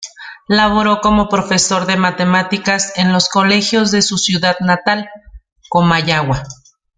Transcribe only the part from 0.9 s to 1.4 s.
como